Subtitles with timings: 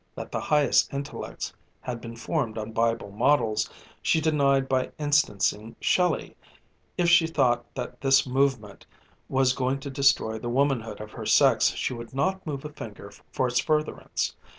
[0.15, 3.69] That the highest intellects had been formed on Bible models
[4.01, 6.35] she denied by instancing Shelley.
[6.97, 8.87] If she thought that this movement
[9.29, 13.11] was going to destroy the womanhood of her sex she would not move a finger
[13.31, 14.35] for its furtherance.